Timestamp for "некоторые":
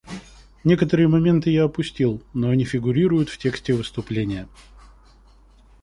0.63-1.07